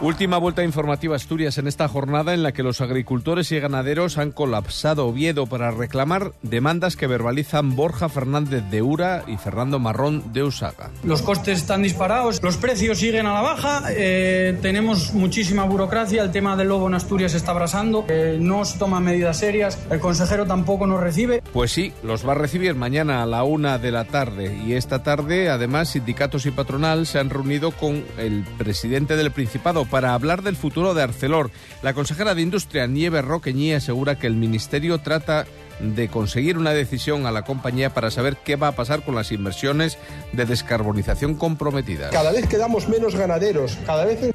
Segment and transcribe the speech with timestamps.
[0.00, 4.32] Última vuelta informativa Asturias en esta jornada en la que los agricultores y ganaderos han
[4.32, 10.42] colapsado Oviedo para reclamar demandas que verbalizan Borja Fernández de Ura y Fernando Marrón de
[10.42, 10.90] Usaga.
[11.04, 16.32] Los costes están disparados, los precios siguen a la baja, eh, tenemos muchísima burocracia, el
[16.32, 20.44] tema del lobo en Asturias está abrasando, eh, no se toman medidas serias, el consejero
[20.44, 21.42] tampoco nos recibe.
[21.52, 25.02] Pues sí, los va a recibir mañana a la una de la tarde y esta
[25.02, 30.42] tarde además sindicatos y patronal se han reunido con el presidente del Principado para hablar
[30.42, 31.50] del futuro de Arcelor.
[31.82, 35.46] La consejera de Industria, Nieve Roqueñí, asegura que el Ministerio trata
[35.80, 39.32] de conseguir una decisión a la compañía para saber qué va a pasar con las
[39.32, 39.98] inversiones
[40.32, 42.12] de descarbonización comprometidas.
[42.12, 44.22] Cada vez quedamos menos ganaderos, cada vez...
[44.22, 44.34] El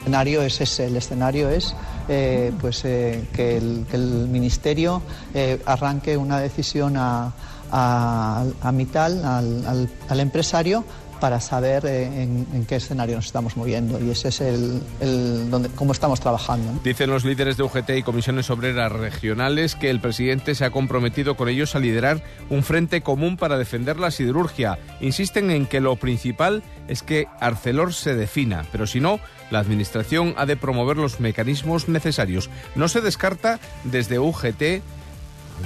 [0.00, 1.74] escenario es ese, el escenario es
[2.08, 5.02] eh, pues, eh, que, el, que, el, Ministerio
[5.34, 7.32] eh, arranque una decisión a,
[7.72, 10.84] a, a Mital, al, al, al empresario,
[11.20, 15.92] para saber eh, en, qué escenario nos estamos moviendo y ese es el donde, cómo
[15.92, 16.80] estamos trabajando.
[16.82, 21.36] Dicen los líderes de UGT y comisiones obreras regionales que el presidente se ha comprometido
[21.36, 24.78] con ellos a liderar un frente común para defender la siderurgia.
[25.00, 30.34] Insisten en que lo principal es que Arcelor se defina, pero si no, la Administración
[30.36, 32.50] ha de promover los mecanismos necesarios.
[32.74, 34.82] No se descarta desde UGT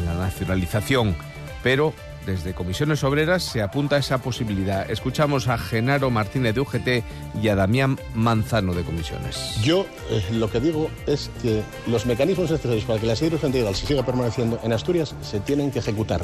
[0.05, 1.17] la nacionalización,
[1.63, 1.93] pero
[2.27, 4.91] desde Comisiones Obreras se apunta a esa posibilidad.
[4.91, 6.89] Escuchamos a Genaro Martínez de UGT
[7.43, 9.57] y a Damián Manzano de Comisiones.
[9.63, 13.75] Yo eh, lo que digo es que los mecanismos necesarios para que la siderurgia integral
[13.75, 16.23] se siga permaneciendo en Asturias se tienen que ejecutar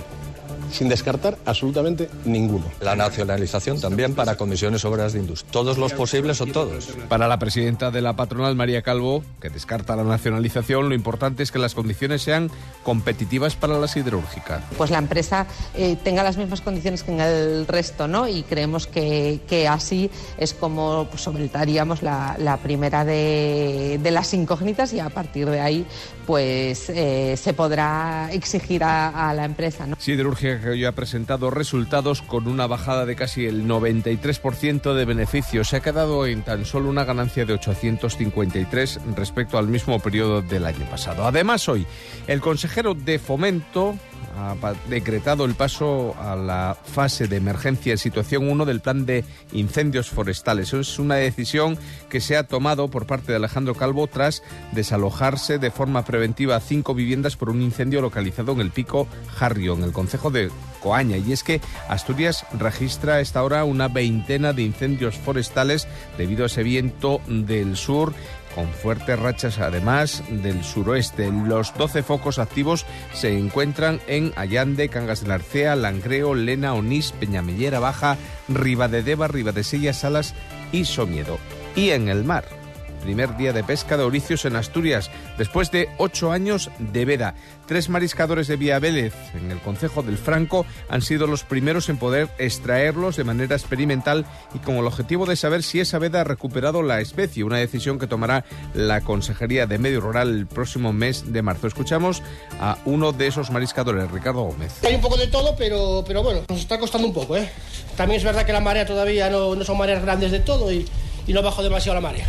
[0.71, 2.65] sin descartar absolutamente ninguno.
[2.81, 5.51] La nacionalización también para comisiones obreras de industria.
[5.51, 6.89] Todos los posibles o todos.
[7.09, 11.53] Para la presidenta de la patronal, María Calvo, que descarta la nacionalización, lo importante es
[11.53, 12.51] que las condiciones sean
[12.83, 14.63] competitivas para la siderúrgica.
[14.77, 18.29] Pues la empresa eh, tenga las mismas condiciones que en el resto, ¿no?
[18.29, 24.33] Y creemos que, que así es como pues, solventaríamos la, la primera de, de, las
[24.35, 25.87] incógnitas y a partir de ahí
[26.27, 29.97] pues eh, se podrá exigir a, a la empresa, ¿no?
[29.99, 35.69] Siderurgia que hoy ha presentado resultados con una bajada de casi el 93% de beneficios.
[35.69, 40.67] Se ha quedado en tan solo una ganancia de 853 respecto al mismo periodo del
[40.67, 41.27] año pasado.
[41.27, 41.87] Además, hoy
[42.27, 43.97] el consejero de Fomento
[44.37, 44.55] ha
[44.89, 50.11] decretado el paso a la fase de emergencia en situación 1 del plan de incendios
[50.11, 50.73] forestales.
[50.73, 51.79] Es una decisión
[52.11, 54.43] que se ha tomado por parte de Alejandro Calvo tras
[54.73, 59.85] desalojarse de forma preventiva cinco viviendas por un incendio localizado en el pico Jarrio, en
[59.85, 60.51] el concejo de
[60.83, 61.17] Coaña.
[61.17, 66.47] Y es que Asturias registra a esta hora una veintena de incendios forestales debido a
[66.47, 68.13] ese viento del sur
[68.57, 71.31] con fuertes rachas además del suroeste.
[71.31, 77.13] Los 12 focos activos se encuentran en Allande, Cangas de la Arcea, Langreo, Lena, Onís,
[77.13, 78.17] Peñamellera Baja,
[78.49, 80.35] Ribadedeva, Ribadesella, Salas
[80.73, 81.39] y Somiedo.
[81.77, 82.66] Y en el mar
[83.07, 87.35] primer día de pesca de oricios en Asturias, después de ocho años de veda.
[87.67, 91.99] Tres mariscadores de Vía Vélez, en el Concejo del Franco, han sido los primeros en
[91.99, 96.25] poder extraerlos de manera experimental y con el objetivo de saber si esa veda ha
[96.25, 98.45] recuperado la especie, una decisión que tomará
[98.75, 101.69] la Consejería de Medio Rural el próximo mes de marzo.
[101.69, 102.25] Escuchamos
[102.59, 104.83] a uno de esos mariscadores, Ricardo Gómez.
[104.85, 107.37] Hay un poco de todo, pero, pero bueno, nos está costando un poco.
[107.37, 107.49] ¿eh?
[107.97, 110.89] También es verdad que la marea todavía no, no son mareas grandes de todo y,
[111.29, 112.27] y no bajo demasiado la marea.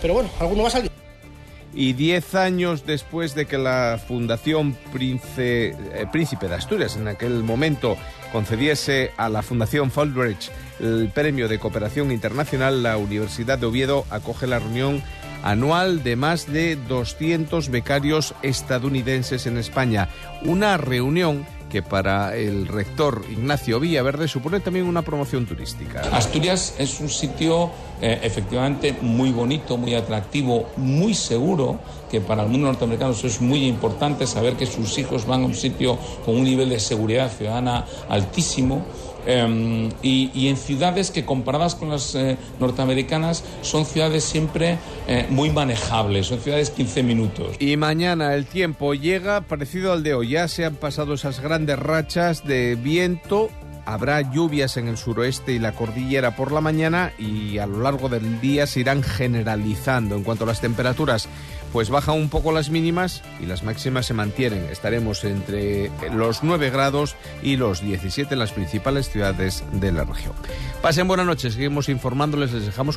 [0.00, 0.90] Pero bueno, alguno va a salir.
[1.74, 7.44] Y diez años después de que la Fundación Príncipe, eh, Príncipe de Asturias en aquel
[7.44, 7.96] momento
[8.32, 10.50] concediese a la Fundación Fulbridge
[10.80, 15.02] el premio de cooperación internacional, la Universidad de Oviedo acoge la reunión
[15.42, 20.08] anual de más de 200 becarios estadounidenses en España.
[20.42, 26.00] Una reunión que para el rector Ignacio Villaverde supone también una promoción turística.
[26.12, 27.70] Asturias es un sitio
[28.00, 31.78] eh, efectivamente muy bonito, muy atractivo, muy seguro,
[32.10, 35.46] que para el mundo norteamericano eso es muy importante, saber que sus hijos van a
[35.46, 38.84] un sitio con un nivel de seguridad ciudadana altísimo.
[40.02, 45.50] Y, y, en ciudades que comparadas con las eh, norteamericanas son ciudades siempre eh, muy
[45.50, 47.56] manejables, son ciudades 15 minutos.
[47.58, 51.78] Y mañana el tiempo llega parecido al de hoy, ya se han pasado esas grandes
[51.78, 53.50] rachas de viento.
[53.88, 58.10] Habrá lluvias en el suroeste y la cordillera por la mañana y a lo largo
[58.10, 60.14] del día se irán generalizando.
[60.14, 61.26] En cuanto a las temperaturas,
[61.72, 64.64] pues bajan un poco las mínimas y las máximas se mantienen.
[64.70, 70.34] Estaremos entre los 9 grados y los 17 en las principales ciudades de la región.
[70.82, 72.96] Pasen buenas noches, seguimos informándoles, les dejamos